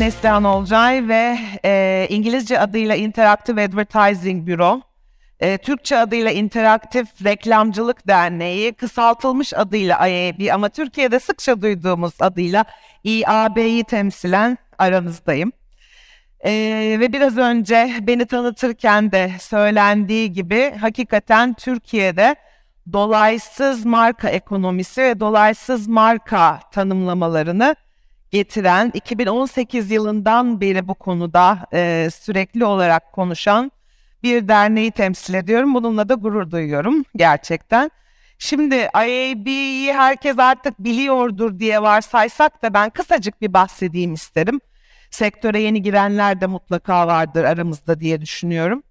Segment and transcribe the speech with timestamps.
[0.00, 4.80] İsmim Neslihan Olcay ve e, İngilizce adıyla Interactive Advertising Bureau,
[5.40, 12.64] e, Türkçe adıyla İnteraktif Reklamcılık Derneği, kısaltılmış adıyla IAB ama Türkiye'de sıkça duyduğumuz adıyla
[13.04, 15.52] İAB'yi temsilen aranızdayım.
[16.44, 16.52] E,
[17.00, 22.36] ve biraz önce beni tanıtırken de söylendiği gibi hakikaten Türkiye'de
[22.92, 27.76] dolaysız marka ekonomisi ve dolaysız marka tanımlamalarını
[28.30, 33.72] getiren 2018 yılından beri bu konuda e, sürekli olarak konuşan
[34.22, 35.74] bir derneği temsil ediyorum.
[35.74, 37.90] Bununla da gurur duyuyorum gerçekten.
[38.38, 44.60] Şimdi IAB'yi herkes artık biliyordur diye varsaysak da ben kısacık bir bahsedeyim isterim.
[45.10, 48.82] Sektöre yeni girenler de mutlaka vardır aramızda diye düşünüyorum.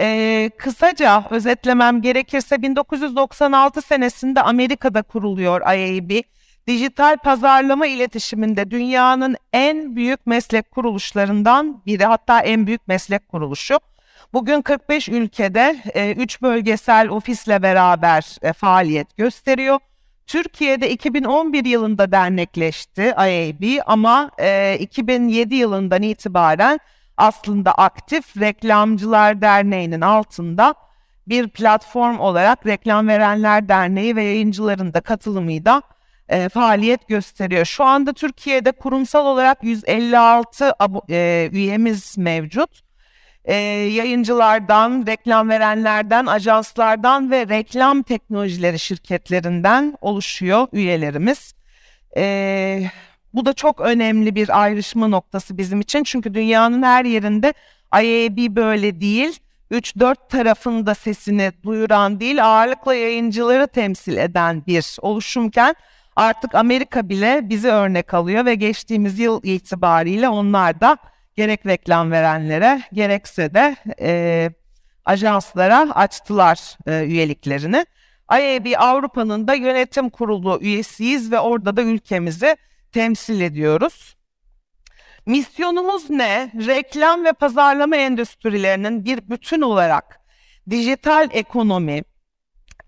[0.00, 6.22] Ee, kısaca özetlemem gerekirse 1996 senesinde Amerika'da kuruluyor IAB
[6.66, 13.78] dijital pazarlama iletişiminde dünyanın en büyük meslek kuruluşlarından biri hatta en büyük meslek kuruluşu.
[14.32, 15.76] Bugün 45 ülkede
[16.16, 19.78] 3 e, bölgesel ofisle beraber e, faaliyet gösteriyor.
[20.26, 26.80] Türkiye'de 2011 yılında dernekleşti IAB ama e, 2007 yılından itibaren
[27.16, 30.74] aslında aktif Reklamcılar Derneği'nin altında
[31.28, 35.82] bir platform olarak Reklam Verenler Derneği ve yayıncıların da katılımıyla
[36.32, 37.64] e, faaliyet gösteriyor.
[37.64, 40.74] Şu anda Türkiye'de kurumsal olarak 156
[41.10, 42.80] e, üyemiz mevcut.
[43.44, 51.54] E, yayıncılardan, reklam verenlerden, ajanslardan ve reklam teknolojileri şirketlerinden oluşuyor üyelerimiz.
[52.16, 52.82] E,
[53.34, 56.04] bu da çok önemli bir ayrışma noktası bizim için.
[56.04, 57.54] Çünkü dünyanın her yerinde
[57.92, 59.40] IAB böyle değil.
[59.70, 65.74] 3-4 tarafında sesini duyuran değil, ağırlıkla yayıncıları temsil eden bir oluşumken
[66.16, 70.98] Artık Amerika bile bizi örnek alıyor ve geçtiğimiz yıl itibariyle onlar da
[71.36, 74.50] gerek reklam verenlere gerekse de e,
[75.04, 77.86] ajanslara açtılar e, üyeliklerini.
[78.30, 82.56] IAB Avrupa'nın da yönetim kurulu üyesiyiz ve orada da ülkemizi
[82.92, 84.16] temsil ediyoruz.
[85.26, 86.52] Misyonumuz ne?
[86.66, 90.20] Reklam ve pazarlama endüstrilerinin bir bütün olarak
[90.70, 92.02] dijital ekonomi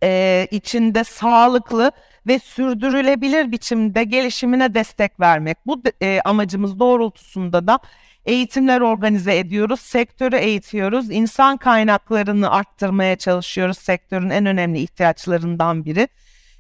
[0.03, 1.93] e, içinde sağlıklı
[2.27, 5.67] ve sürdürülebilir biçimde gelişimine destek vermek.
[5.67, 7.79] Bu e, amacımız doğrultusunda da
[8.27, 16.09] eğitimler organize ediyoruz, sektörü eğitiyoruz, insan kaynaklarını arttırmaya çalışıyoruz sektörün en önemli ihtiyaçlarından biri.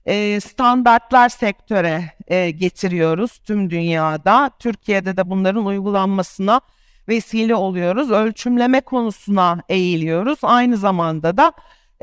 [0.07, 4.51] E, standartlar sektöre e, getiriyoruz tüm dünyada.
[4.59, 6.61] Türkiye'de de bunların uygulanmasına
[7.09, 8.11] vesile oluyoruz.
[8.11, 10.39] Ölçümleme konusuna eğiliyoruz.
[10.43, 11.53] Aynı zamanda da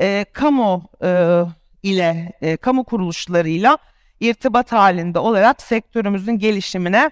[0.00, 1.42] e, kamu e,
[1.82, 3.78] ile e, kamu kuruluşlarıyla
[4.20, 7.10] irtibat halinde olarak sektörümüzün gelişimine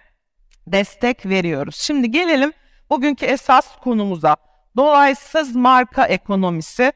[0.66, 1.76] destek veriyoruz.
[1.76, 2.53] Şimdi gelelim
[2.91, 4.36] bugünkü esas konumuza.
[4.76, 6.92] Dolaysız marka ekonomisi.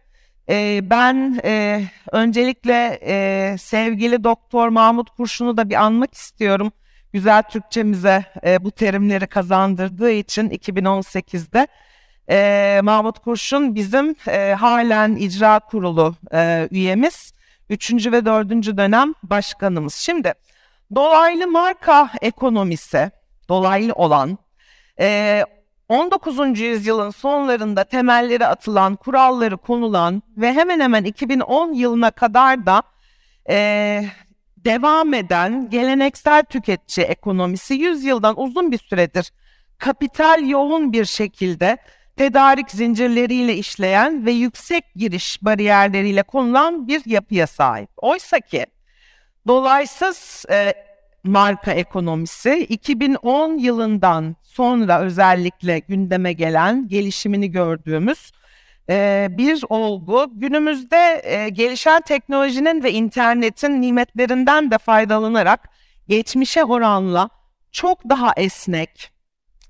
[0.49, 6.73] E, ben e, öncelikle e, sevgili Doktor Mahmut Kurşun'u da bir anmak istiyorum.
[7.13, 11.69] Güzel Türkçemize e, bu terimleri kazandırdığı için 2018'de.
[12.31, 17.35] E, Mahmut Kurşun bizim e, halen icra kurulu e, üyemiz
[17.71, 19.95] Üçüncü ve dördüncü dönem başkanımız.
[19.95, 20.35] Şimdi
[20.95, 23.11] dolaylı marka ekonomisi,
[23.49, 24.39] dolaylı olan,
[25.01, 25.45] e,
[25.89, 26.61] 19.
[26.61, 32.83] yüzyılın sonlarında temelleri atılan, kuralları konulan ve hemen hemen 2010 yılına kadar da
[33.49, 34.05] e,
[34.57, 39.33] devam eden geleneksel tüketici ekonomisi 100 yıldan uzun bir süredir
[39.79, 41.79] kapital yoğun bir şekilde
[42.17, 47.91] tedarik zincirleriyle işleyen ve yüksek giriş bariyerleriyle konulan bir yapıya sahip.
[47.97, 48.67] Oysa ki
[49.47, 50.75] dolaysız e,
[51.25, 58.33] marka ekonomisi 2010 yılından sonra özellikle gündeme gelen gelişimini gördüğümüz
[58.91, 60.27] e, bir olgu.
[60.33, 65.69] Günümüzde e, gelişen teknolojinin ve internetin nimetlerinden de faydalanarak
[66.09, 67.31] geçmişe oranla
[67.73, 69.13] çok daha esnek,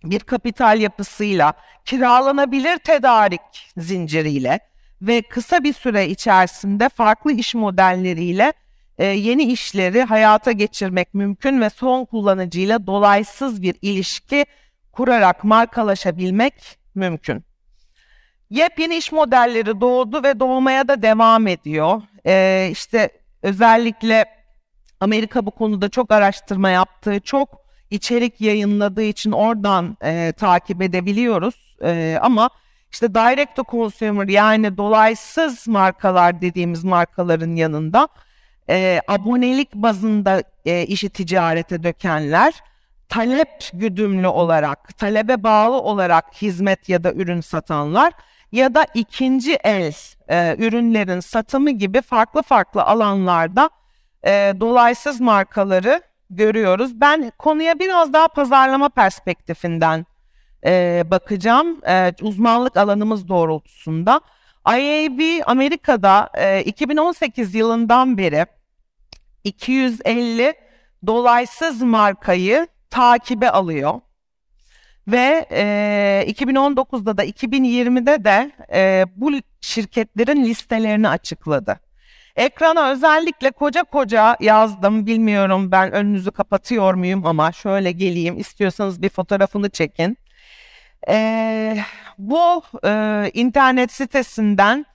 [0.04, 1.52] bir kapital yapısıyla,
[1.84, 3.40] kiralanabilir tedarik
[3.76, 4.60] zinciriyle
[5.02, 8.52] ve kısa bir süre içerisinde farklı iş modelleriyle
[8.98, 14.46] e, yeni işleri hayata geçirmek mümkün ve son kullanıcıyla dolaysız bir ilişki
[14.92, 17.44] kurarak markalaşabilmek mümkün.
[18.50, 22.02] Yepyeni iş modelleri doğdu ve doğmaya da devam ediyor.
[22.26, 23.08] Ee, işte
[23.42, 24.24] özellikle
[25.00, 27.63] Amerika bu konuda çok araştırma yaptığı, çok
[27.94, 31.76] içerik yayınladığı için oradan e, takip edebiliyoruz.
[31.82, 32.50] E, ama
[32.92, 38.08] işte direct to consumer yani dolaysız markalar dediğimiz markaların yanında
[38.70, 42.54] e, abonelik bazında e, işi ticarete dökenler
[43.08, 48.12] talep güdümlü olarak, talebe bağlı olarak hizmet ya da ürün satanlar
[48.52, 49.94] ya da ikinci el
[50.28, 53.70] e, ürünlerin satımı gibi farklı farklı alanlarda
[54.26, 57.00] e, dolaysız markaları görüyoruz.
[57.00, 60.06] Ben konuya biraz daha pazarlama perspektifinden
[60.66, 61.80] e, bakacağım.
[61.88, 64.20] E, uzmanlık alanımız doğrultusunda.
[64.68, 68.46] IAB Amerika'da e, 2018 yılından beri
[69.44, 70.54] 250
[71.06, 74.00] dolaysız markayı takibe alıyor.
[75.08, 81.80] Ve e, 2019'da da 2020'de de e, bu şirketlerin listelerini açıkladı.
[82.36, 85.06] Ekrana özellikle koca koca yazdım.
[85.06, 88.38] Bilmiyorum ben önünüzü kapatıyor muyum ama şöyle geleyim.
[88.38, 90.18] İstiyorsanız bir fotoğrafını çekin.
[91.08, 91.76] E,
[92.18, 94.86] bu e, internet sitesinden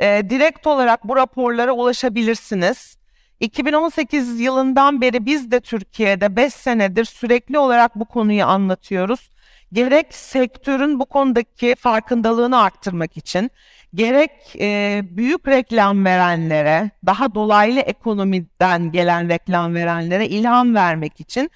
[0.00, 2.98] e, direkt olarak bu raporlara ulaşabilirsiniz.
[3.40, 9.30] 2018 yılından beri biz de Türkiye'de 5 senedir sürekli olarak bu konuyu anlatıyoruz.
[9.72, 13.50] Gerek sektörün bu konudaki farkındalığını arttırmak için,
[13.94, 14.30] gerek
[14.60, 21.50] e, büyük reklam verenlere, daha dolaylı ekonomiden gelen reklam verenlere ilham vermek için,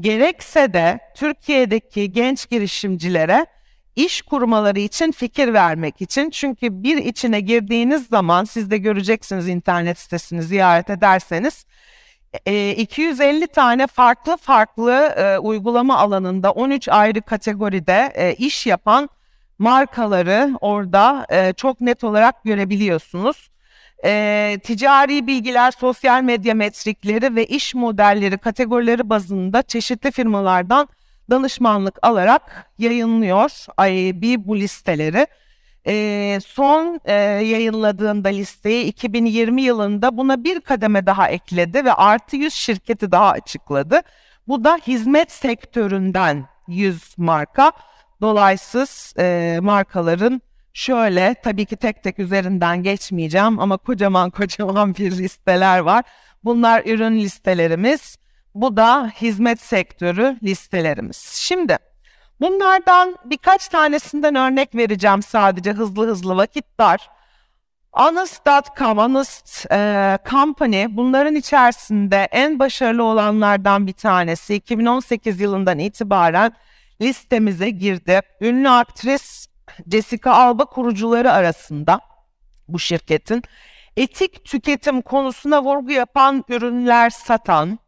[0.00, 3.46] gerekse de Türkiye'deki genç girişimcilere
[3.96, 6.30] iş kurmaları için fikir vermek için.
[6.30, 11.66] Çünkü bir içine girdiğiniz zaman siz de göreceksiniz internet sitesini ziyaret ederseniz
[12.76, 19.08] 250 e, tane farklı farklı e, uygulama alanında 13 ayrı kategoride e, iş yapan
[19.58, 21.26] markaları orada
[21.56, 23.50] çok net olarak görebiliyorsunuz.
[24.62, 30.88] ticari bilgiler, sosyal medya metrikleri ve iş modelleri kategorileri bazında çeşitli firmalardan
[31.30, 35.26] danışmanlık alarak yayınlıyor IAB bu listeleri.
[35.86, 42.54] E, son e, yayınladığında listeyi 2020 yılında buna bir kademe daha ekledi ve artı 100
[42.54, 44.00] şirketi daha açıkladı.
[44.48, 47.72] Bu da hizmet sektöründen 100 marka.
[48.20, 50.42] Dolaysız e, markaların
[50.72, 56.04] şöyle tabii ki tek tek üzerinden geçmeyeceğim ama kocaman kocaman bir listeler var.
[56.44, 58.16] Bunlar ürün listelerimiz.
[58.54, 61.16] Bu da hizmet sektörü listelerimiz.
[61.34, 61.76] Şimdi
[62.40, 67.10] bunlardan birkaç tanesinden örnek vereceğim sadece hızlı hızlı vakit dar.
[67.92, 74.54] Honest.com, Honest e, Company bunların içerisinde en başarılı olanlardan bir tanesi.
[74.54, 76.52] 2018 yılından itibaren
[77.00, 78.20] listemize girdi.
[78.40, 79.46] Ünlü aktris
[79.90, 82.00] Jessica Alba kurucuları arasında
[82.68, 83.42] bu şirketin
[83.96, 87.78] etik tüketim konusuna vurgu yapan ürünler satan,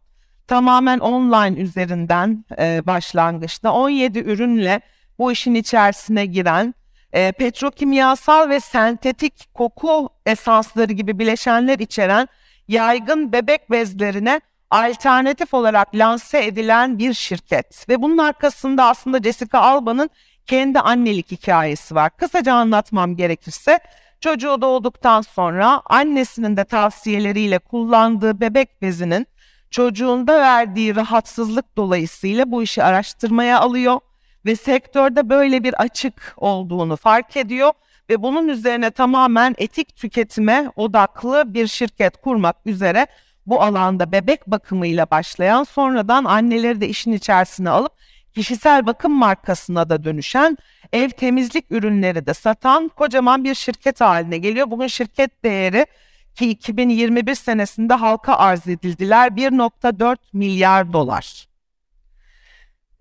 [0.46, 4.80] tamamen online üzerinden e, başlangıçta 17 ürünle
[5.18, 6.74] bu işin içerisine giren
[7.12, 12.28] e, petrokimyasal ve sentetik koku esansları gibi bileşenler içeren
[12.68, 17.88] yaygın bebek bezlerine alternatif olarak lanse edilen bir şirket.
[17.88, 20.10] Ve bunun arkasında aslında Jessica Alba'nın
[20.46, 22.16] kendi annelik hikayesi var.
[22.16, 23.80] Kısaca anlatmam gerekirse
[24.20, 29.26] çocuğu doğduktan sonra annesinin de tavsiyeleriyle kullandığı bebek bezinin
[29.70, 34.00] çocuğunda verdiği rahatsızlık dolayısıyla bu işi araştırmaya alıyor
[34.44, 37.72] ve sektörde böyle bir açık olduğunu fark ediyor
[38.10, 43.06] ve bunun üzerine tamamen etik tüketime odaklı bir şirket kurmak üzere
[43.48, 47.92] bu alanda bebek bakımıyla başlayan sonradan anneleri de işin içerisine alıp
[48.34, 50.58] kişisel bakım markasına da dönüşen
[50.92, 54.70] ev temizlik ürünleri de satan kocaman bir şirket haline geliyor.
[54.70, 55.86] Bugün şirket değeri
[56.34, 61.48] ki 2021 senesinde halka arz edildiler 1.4 milyar dolar.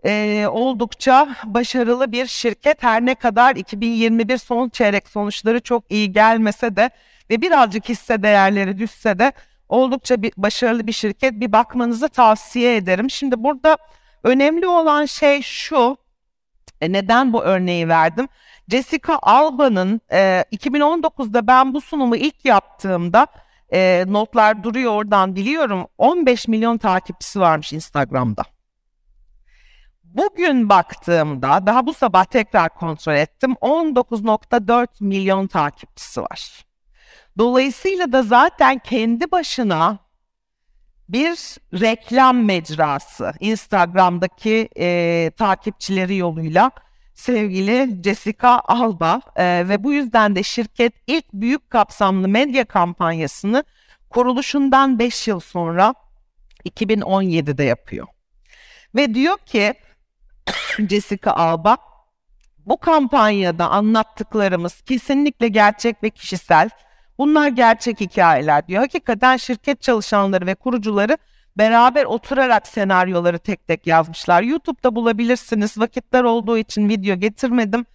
[0.05, 6.75] Ee, oldukça başarılı bir şirket her ne kadar 2021 son çeyrek sonuçları çok iyi gelmese
[6.75, 6.89] de
[7.29, 9.31] ve birazcık hisse değerleri düşse de
[9.69, 13.09] oldukça bir, başarılı bir şirket bir bakmanızı tavsiye ederim.
[13.09, 13.77] Şimdi burada
[14.23, 15.97] önemli olan şey şu
[16.81, 18.27] e, neden bu örneği verdim?
[18.69, 23.27] Jessica Alba'nın e, 2019'da ben bu sunumu ilk yaptığımda
[23.73, 28.43] e, notlar duruyor oradan biliyorum 15 milyon takipçisi varmış Instagram'da.
[30.03, 36.66] Bugün baktığımda daha bu sabah tekrar kontrol ettim 19.4 milyon takipçisi var.
[37.37, 39.99] Dolayısıyla da zaten kendi başına
[41.09, 46.71] bir reklam mecrası Instagram'daki e, takipçileri yoluyla
[47.13, 53.63] sevgili Jessica Alba e, ve bu yüzden de şirket ilk büyük kapsamlı medya kampanyasını
[54.09, 55.93] kuruluşundan 5 yıl sonra
[56.65, 58.07] 2017'de yapıyor.
[58.95, 59.73] Ve diyor ki
[60.89, 61.77] Jessica Alba
[62.65, 66.69] bu kampanyada anlattıklarımız kesinlikle gerçek ve kişisel.
[67.17, 68.81] Bunlar gerçek hikayeler diyor.
[68.81, 71.17] Hakikaten şirket çalışanları ve kurucuları
[71.57, 74.41] beraber oturarak senaryoları tek tek yazmışlar.
[74.41, 75.77] YouTube'da bulabilirsiniz.
[75.77, 77.85] Vakitler olduğu için video getirmedim.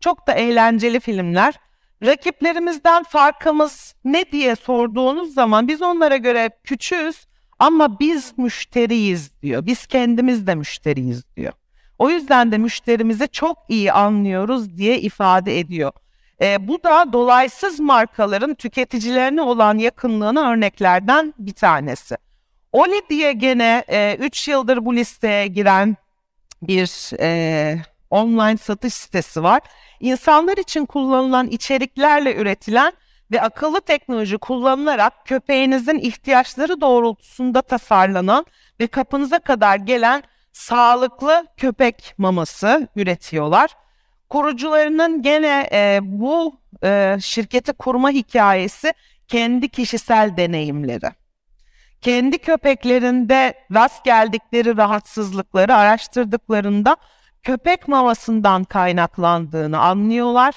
[0.00, 1.54] Çok da eğlenceli filmler.
[2.02, 7.26] Rakiplerimizden farkımız ne diye sorduğunuz zaman biz onlara göre küçüğüz
[7.58, 9.66] ama biz müşteriyiz diyor.
[9.66, 11.52] Biz kendimiz de müşteriyiz diyor.
[11.98, 15.92] O yüzden de müşterimizi çok iyi anlıyoruz diye ifade ediyor.
[16.42, 22.16] E, bu da dolaysız markaların tüketicilerine olan yakınlığına örneklerden bir tanesi.
[22.72, 23.84] Oli diye gene
[24.18, 25.96] 3 e, yıldır bu listeye giren
[26.62, 27.78] bir e,
[28.10, 29.60] online satış sitesi var.
[30.00, 32.92] İnsanlar için kullanılan içeriklerle üretilen
[33.30, 38.46] ve akıllı teknoloji kullanılarak köpeğinizin ihtiyaçları doğrultusunda tasarlanan
[38.80, 43.70] ve kapınıza kadar gelen sağlıklı köpek maması üretiyorlar.
[44.28, 48.92] Kurucularının gene e, bu e, şirketi kurma hikayesi
[49.28, 51.10] kendi kişisel deneyimleri.
[52.00, 56.96] Kendi köpeklerinde rast geldikleri rahatsızlıkları araştırdıklarında
[57.42, 60.54] köpek mamasından kaynaklandığını anlıyorlar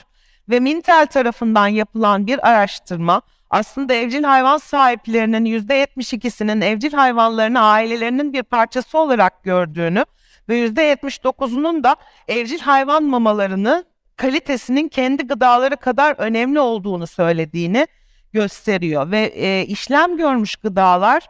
[0.50, 8.44] ve Mintel tarafından yapılan bir araştırma aslında evcil hayvan sahiplerinin %72'sinin evcil hayvanlarını ailelerinin bir
[8.44, 10.06] parçası olarak gördüğünü
[10.50, 11.96] ve %79'unun da
[12.28, 17.88] evcil hayvan mamalarını kalitesinin kendi gıdaları kadar önemli olduğunu söylediğini
[18.34, 21.24] gösteriyor ve e, işlem görmüş gıdalar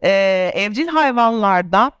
[0.00, 0.10] e,
[0.54, 1.92] evcil hayvanlarda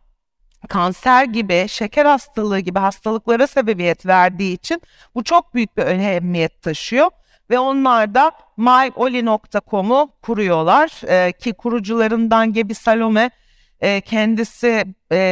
[0.68, 4.82] kanser gibi, şeker hastalığı gibi hastalıklara sebebiyet verdiği için
[5.14, 7.10] bu çok büyük bir önemiyet taşıyor.
[7.50, 13.30] Ve onlar da myoli.com'u kuruyorlar ee, ki kurucularından Gebi Salome
[14.04, 14.84] kendisi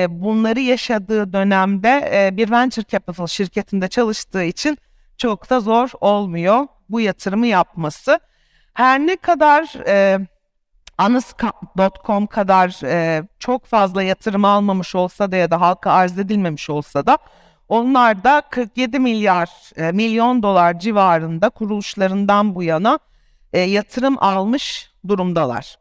[0.09, 4.79] bunları yaşadığı dönemde bir venture capital şirketinde çalıştığı için
[5.19, 8.21] çok da zor olmuyor bu yatırımı yapması.
[8.75, 10.19] Her ne kadar e,
[10.99, 17.07] Anıs.com kadar e, çok fazla yatırım almamış olsa da ya da halka arz edilmemiş olsa
[17.07, 17.19] da
[17.69, 22.99] onlar da 47 milyar e, milyon dolar civarında kuruluşlarından bu yana
[23.53, 25.79] e, yatırım almış durumdalar.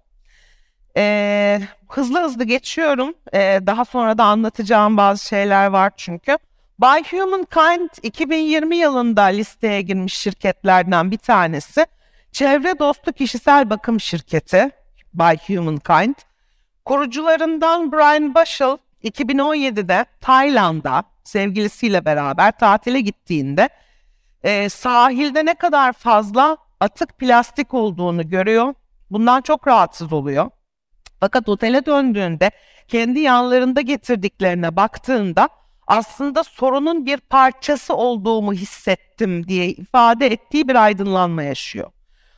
[0.98, 3.14] E, hızlı hızlı geçiyorum.
[3.34, 6.38] E, daha sonra da anlatacağım bazı şeyler var çünkü.
[6.82, 11.86] By Humankind 2020 yılında listeye girmiş şirketlerden bir tanesi.
[12.32, 14.72] Çevre dostu kişisel bakım şirketi
[15.14, 16.16] by Humankind.
[16.86, 23.70] Kurucularından Brian Bushell 2017'de Tayland'a sevgilisiyle beraber tatile gittiğinde
[24.44, 28.74] e, sahilde ne kadar fazla atık plastik olduğunu görüyor.
[29.12, 30.50] Bundan çok rahatsız oluyor.
[31.24, 32.52] Fakat otele döndüğünde
[32.88, 35.50] kendi yanlarında getirdiklerine baktığında
[35.88, 41.92] aslında sorunun bir parçası olduğumu hissettim diye ifade ettiği bir aydınlanma yaşıyor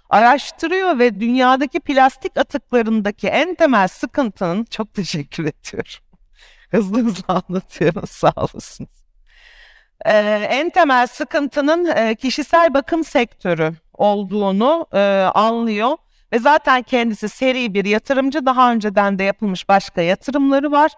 [0.10, 5.92] araştırıyor ve dünyadaki plastik atıklarındaki en temel sıkıntının çok teşekkür ediyorum.
[6.72, 9.06] hızlı hızlı anlatıyorum sağ olasınız.
[10.06, 15.00] Ee, en temel sıkıntının e, kişisel bakım sektörü olduğunu e,
[15.34, 15.98] anlıyor
[16.36, 20.92] ve zaten kendisi seri bir yatırımcı daha önceden de yapılmış başka yatırımları var.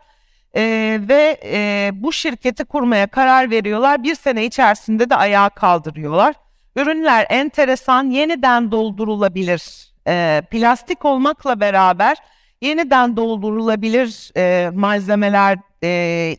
[0.56, 4.03] Ee, ve e, bu şirketi kurmaya karar veriyorlar.
[4.03, 6.36] Bir sene içerisinde de ayağa kaldırıyorlar.
[6.75, 9.94] Ürünler enteresan, yeniden doldurulabilir.
[10.08, 12.17] E, plastik olmakla beraber
[12.62, 16.36] yeniden doldurulabilir e, malzemeler, e,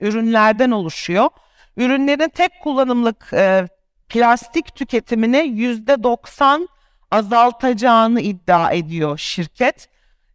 [0.00, 1.28] ürünlerden oluşuyor.
[1.76, 3.68] Ürünlerin tek kullanımlık e,
[4.08, 6.68] plastik tüketimini yüzde 90
[7.14, 9.88] azaltacağını iddia ediyor şirket.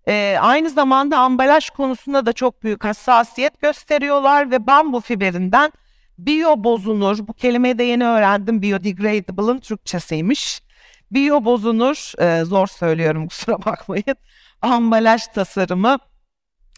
[0.08, 5.72] E, aynı zamanda ambalaj konusunda da çok büyük hassasiyet gösteriyorlar ve bambu fiberinden
[6.20, 7.28] Biyo bozunur.
[7.28, 8.62] Bu kelimeyi de yeni öğrendim.
[8.62, 10.62] Biodegradable'ın Türkçesiymiş.
[11.12, 12.22] Biyo bozunur.
[12.22, 14.16] E, zor söylüyorum kusura bakmayın.
[14.62, 15.98] Ambalaj tasarımı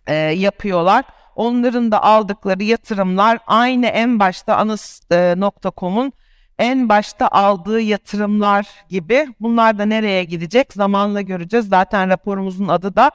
[0.07, 1.05] e, yapıyorlar.
[1.35, 6.11] Onların da aldıkları yatırımlar aynı en başta anıs.com'un e,
[6.59, 9.27] en başta aldığı yatırımlar gibi.
[9.39, 11.69] Bunlar da nereye gidecek zamanla göreceğiz.
[11.69, 13.11] Zaten raporumuzun adı da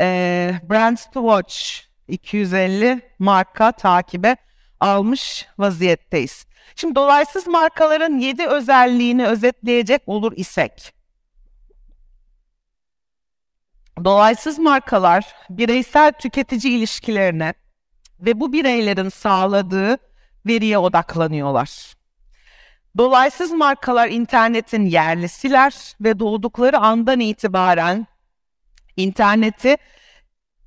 [0.00, 0.06] e,
[0.70, 1.56] Brands to Watch
[2.08, 4.36] 250 marka takibe
[4.80, 6.46] almış vaziyetteyiz.
[6.76, 10.94] Şimdi dolaysız markaların 7 özelliğini özetleyecek olur isek.
[14.04, 17.54] Dolaysız markalar bireysel tüketici ilişkilerine
[18.20, 19.98] ve bu bireylerin sağladığı
[20.46, 21.94] veriye odaklanıyorlar.
[22.98, 28.06] Dolaysız markalar internetin yerlisiler ve doğdukları andan itibaren
[28.96, 29.76] interneti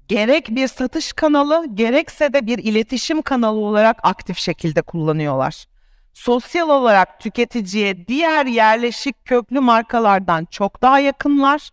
[0.07, 5.65] gerek bir satış kanalı gerekse de bir iletişim kanalı olarak aktif şekilde kullanıyorlar.
[6.13, 11.69] Sosyal olarak tüketiciye diğer yerleşik köklü markalardan çok daha yakınlar.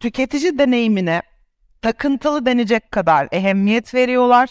[0.00, 1.22] Tüketici deneyimine
[1.82, 4.50] takıntılı denecek kadar ehemmiyet veriyorlar.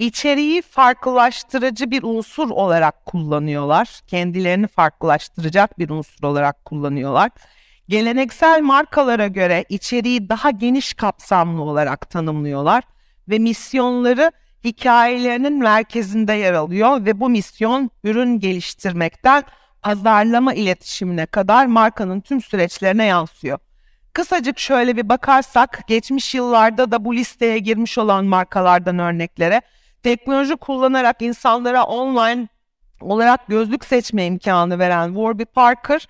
[0.00, 4.00] İçeriği farklılaştırıcı bir unsur olarak kullanıyorlar.
[4.06, 7.30] Kendilerini farklılaştıracak bir unsur olarak kullanıyorlar.
[7.88, 12.84] Geleneksel markalara göre içeriği daha geniş kapsamlı olarak tanımlıyorlar
[13.28, 14.32] ve misyonları
[14.64, 19.42] hikayelerinin merkezinde yer alıyor ve bu misyon ürün geliştirmekten
[19.82, 23.58] pazarlama iletişimine kadar markanın tüm süreçlerine yansıyor.
[24.12, 29.62] Kısacık şöyle bir bakarsak geçmiş yıllarda da bu listeye girmiş olan markalardan örneklere
[30.02, 32.48] teknoloji kullanarak insanlara online
[33.00, 36.06] olarak gözlük seçme imkanı veren Warby Parker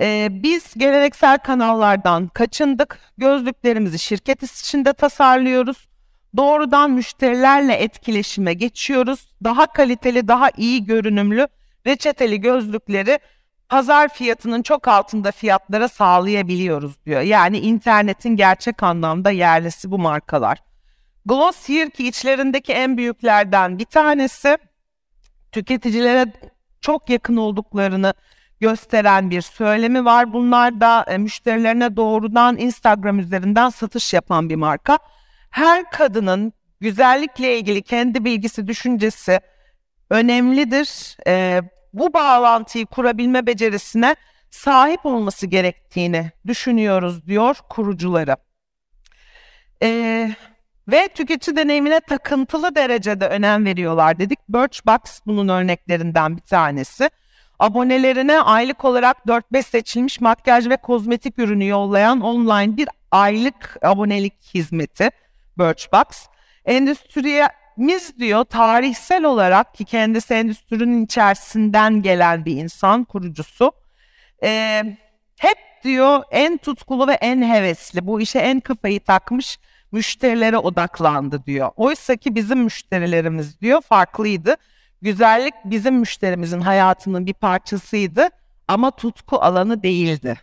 [0.00, 2.98] e, biz geleneksel kanallardan kaçındık.
[3.18, 5.88] Gözlüklerimizi şirket içinde tasarlıyoruz.
[6.36, 9.28] Doğrudan müşterilerle etkileşime geçiyoruz.
[9.44, 11.48] Daha kaliteli, daha iyi görünümlü
[11.86, 13.18] reçeteli gözlükleri
[13.68, 17.20] pazar fiyatının çok altında fiyatlara sağlayabiliyoruz diyor.
[17.20, 20.58] Yani internetin gerçek anlamda yerlisi bu markalar.
[21.26, 24.58] Glossier ki içlerindeki en büyüklerden bir tanesi
[25.52, 26.32] tüketicilere
[26.80, 28.14] çok yakın olduklarını
[28.60, 30.32] gösteren bir söylemi var.
[30.32, 34.98] Bunlar da e, müşterilerine doğrudan Instagram üzerinden satış yapan bir marka.
[35.50, 39.40] Her kadının güzellikle ilgili kendi bilgisi, düşüncesi
[40.10, 41.16] önemlidir.
[41.26, 41.62] E,
[41.92, 44.16] bu bağlantıyı kurabilme becerisine
[44.50, 48.36] sahip olması gerektiğini düşünüyoruz diyor kurucuları.
[49.82, 50.30] E,
[50.88, 54.38] ve tüketici deneyimine takıntılı derecede önem veriyorlar dedik.
[54.48, 57.10] Birchbox bunun örneklerinden bir tanesi.
[57.58, 65.10] Abonelerine aylık olarak 4-5 seçilmiş makyaj ve kozmetik ürünü yollayan online bir aylık abonelik hizmeti
[65.58, 66.26] Birchbox.
[66.64, 73.72] Endüstrimiz diyor tarihsel olarak ki kendisi endüstrinin içerisinden gelen bir insan kurucusu.
[74.42, 74.82] Ee,
[75.38, 79.58] hep diyor en tutkulu ve en hevesli bu işe en kafayı takmış
[79.92, 81.70] müşterilere odaklandı diyor.
[81.76, 84.56] Oysa ki bizim müşterilerimiz diyor farklıydı.
[85.02, 88.28] Güzellik bizim müşterimizin hayatının bir parçasıydı
[88.68, 90.38] ama tutku alanı değildi.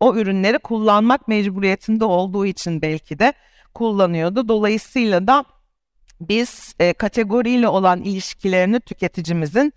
[0.00, 3.32] O ürünleri kullanmak mecburiyetinde olduğu için belki de
[3.74, 4.48] kullanıyordu.
[4.48, 5.44] Dolayısıyla da
[6.20, 9.72] biz e, kategoriyle olan ilişkilerini tüketicimizin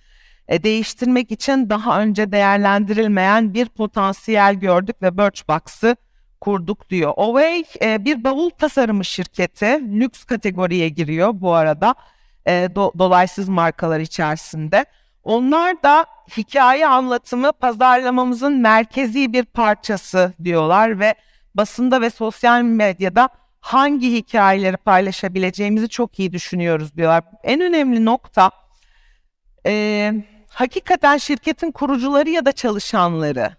[0.48, 5.96] e, değiştirmek için daha önce değerlendirilmeyen bir potansiyel gördük ve Birchbox'ı
[6.46, 7.14] kurduk diyor.
[7.18, 9.66] Away e, bir bavul tasarımı şirketi.
[10.00, 11.96] Lüks kategoriye giriyor bu arada.
[12.48, 14.86] E, do, dolaysız markalar içerisinde.
[15.24, 16.06] Onlar da
[16.38, 21.16] hikaye anlatımı pazarlamamızın merkezi bir parçası diyorlar ve
[21.56, 23.30] basında ve sosyal medyada
[23.60, 27.24] hangi hikayeleri paylaşabileceğimizi çok iyi düşünüyoruz diyorlar.
[27.44, 28.52] En önemli nokta
[29.66, 30.14] e,
[30.50, 33.56] hakikaten şirketin kurucuları ya da çalışanları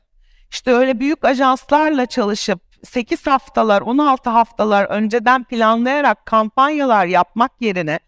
[0.50, 8.00] işte öyle büyük ajanslarla çalışıp 8 haftalar, 16 haftalar önceden planlayarak kampanyalar yapmak yerine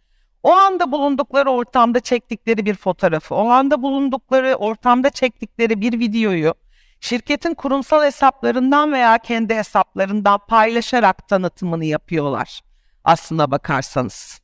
[0.43, 6.55] o anda bulundukları ortamda çektikleri bir fotoğrafı, o anda bulundukları ortamda çektikleri bir videoyu
[7.01, 12.61] şirketin kurumsal hesaplarından veya kendi hesaplarından paylaşarak tanıtımını yapıyorlar
[13.05, 14.41] aslına bakarsanız.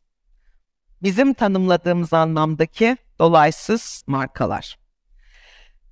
[1.03, 4.84] Bizim tanımladığımız anlamdaki dolaysız markalar.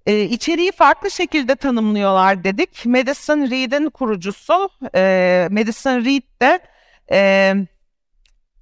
[0.06, 2.86] E, içeriği farklı şekilde tanımlıyorlar dedik.
[2.86, 6.60] Madison Reed'in kurucusu e, Madison Reed de
[7.12, 7.54] e,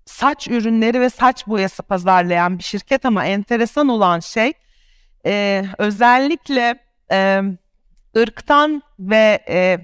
[0.07, 4.53] saç ürünleri ve saç boyası pazarlayan bir şirket ama enteresan olan şey
[5.26, 6.79] e, özellikle
[7.12, 7.42] e,
[8.16, 9.79] ırktan ve e,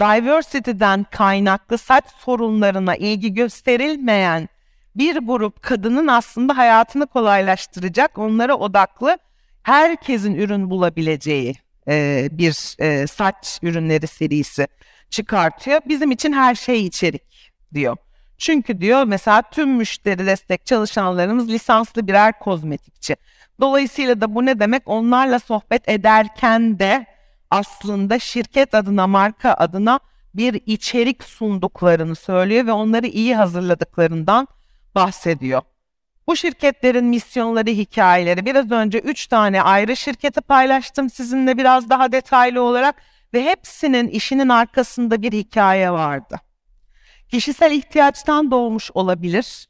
[0.00, 4.48] diversity'den kaynaklı saç sorunlarına ilgi gösterilmeyen
[4.96, 9.18] bir grup kadının aslında hayatını kolaylaştıracak, onlara odaklı
[9.62, 11.54] herkesin ürün bulabileceği
[11.88, 14.66] e, bir e, saç ürünleri serisi
[15.10, 15.80] çıkartıyor.
[15.88, 17.96] Bizim için her şey içerik diyor.
[18.38, 23.16] Çünkü diyor mesela tüm müşteri destek çalışanlarımız lisanslı birer kozmetikçi.
[23.60, 24.82] Dolayısıyla da bu ne demek?
[24.86, 27.06] Onlarla sohbet ederken de
[27.50, 30.00] aslında şirket adına, marka adına
[30.34, 34.48] bir içerik sunduklarını söylüyor ve onları iyi hazırladıklarından
[34.94, 35.62] bahsediyor.
[36.26, 42.62] Bu şirketlerin misyonları, hikayeleri biraz önce 3 tane ayrı şirketi paylaştım sizinle biraz daha detaylı
[42.62, 42.94] olarak
[43.34, 46.40] ve hepsinin işinin arkasında bir hikaye vardı.
[47.28, 49.68] Kişisel ihtiyaçtan doğmuş olabilir,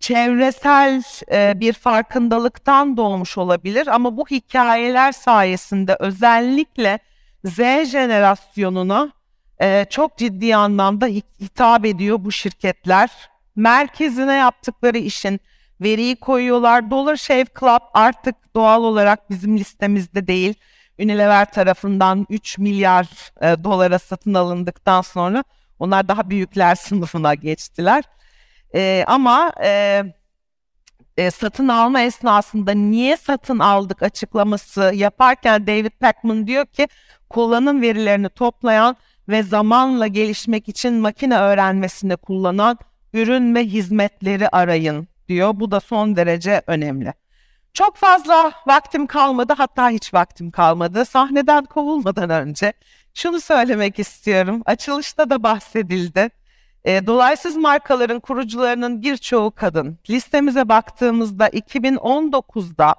[0.00, 6.98] çevresel e, bir farkındalıktan doğmuş olabilir ama bu hikayeler sayesinde özellikle
[7.44, 9.12] Z jenerasyonuna
[9.60, 11.06] e, çok ciddi anlamda
[11.40, 13.10] hitap ediyor bu şirketler.
[13.56, 15.40] Merkezine yaptıkları işin
[15.80, 16.90] veriyi koyuyorlar.
[16.90, 20.54] Dollar Shave Club artık doğal olarak bizim listemizde değil.
[20.98, 23.06] Unilever tarafından 3 milyar
[23.40, 25.44] e, dolara satın alındıktan sonra
[25.78, 28.04] Onlar daha büyükler sınıfına geçtiler.
[28.74, 30.02] E, ama e,
[31.16, 36.88] e, satın alma esnasında niye satın aldık açıklaması yaparken David Pacman diyor ki
[37.30, 38.96] kullanım verilerini toplayan
[39.28, 42.78] ve zamanla gelişmek için makine öğrenmesinde kullanan
[43.12, 45.60] ürün ve hizmetleri arayın diyor.
[45.60, 47.14] Bu da son derece önemli.
[47.72, 51.04] Çok fazla vaktim kalmadı hatta hiç vaktim kalmadı.
[51.04, 52.72] Sahneden kovulmadan önce
[53.14, 54.62] şunu söylemek istiyorum.
[54.66, 56.30] Açılışta da bahsedildi.
[56.84, 59.98] E, dolaysız markaların kurucularının birçoğu kadın.
[60.10, 62.94] Listemize baktığımızda 2019'da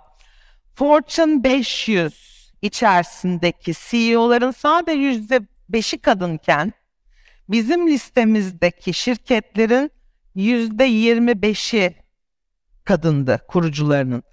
[0.76, 2.30] Fortune 500
[2.62, 5.02] içerisindeki CEO'ların sadece
[5.72, 6.74] %5'i kadınken
[7.50, 9.92] bizim listemizdeki şirketlerin
[10.36, 11.96] %25'i
[12.90, 14.24] kadındı kurucularının.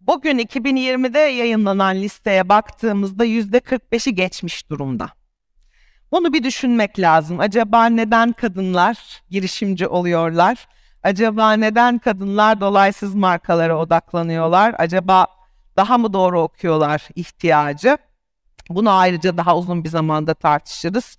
[0.00, 5.08] Bugün 2020'de yayınlanan listeye baktığımızda %45'i geçmiş durumda.
[6.12, 7.40] Bunu bir düşünmek lazım.
[7.40, 10.68] Acaba neden kadınlar girişimci oluyorlar?
[11.02, 14.74] Acaba neden kadınlar dolaysız markalara odaklanıyorlar?
[14.78, 15.26] Acaba
[15.76, 17.98] daha mı doğru okuyorlar ihtiyacı?
[18.68, 21.18] Bunu ayrıca daha uzun bir zamanda tartışırız.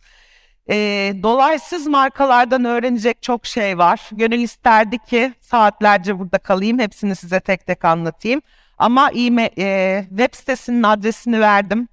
[0.69, 0.75] E,
[1.23, 4.09] dolaysız markalardan öğrenecek çok şey var.
[4.11, 8.41] Gönül isterdi ki saatlerce burada kalayım, hepsini size tek tek anlatayım.
[8.77, 11.87] Ama e, web sitesinin adresini verdim.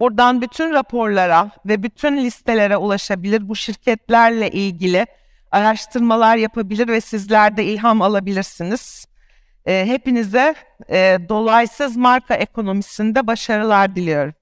[0.00, 3.48] Buradan bütün raporlara ve bütün listelere ulaşabilir.
[3.48, 5.06] Bu şirketlerle ilgili
[5.50, 9.06] araştırmalar yapabilir ve sizler de ilham alabilirsiniz.
[9.66, 10.54] E, hepinize
[10.90, 14.34] e, dolaysız marka ekonomisinde başarılar diliyorum.